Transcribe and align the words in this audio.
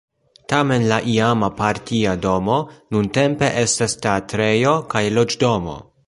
Tamen 0.51 0.85
la 0.91 0.95
iama 1.15 1.49
partia 1.59 2.15
domo 2.23 2.55
nuntempe 2.97 3.49
estas 3.65 3.95
teatrejo 4.07 4.73
kaj 4.95 5.03
loĝdomo. 5.19 5.77